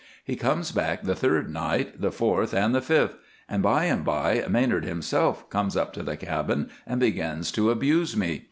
He 0.23 0.35
comes 0.35 0.71
back 0.71 1.03
the 1.03 1.13
third 1.13 1.47
night, 1.47 2.01
the 2.01 2.11
fourth, 2.11 2.55
and 2.55 2.73
the 2.73 2.81
fifth, 2.81 3.17
and 3.47 3.61
by 3.61 3.85
and 3.85 4.03
by 4.03 4.43
Manard 4.49 4.83
himself 4.83 5.47
comes 5.51 5.77
up 5.77 5.93
to 5.93 6.01
the 6.01 6.17
cabin 6.17 6.71
and 6.87 6.99
begins 6.99 7.51
to 7.51 7.69
abuse 7.69 8.17
me. 8.17 8.39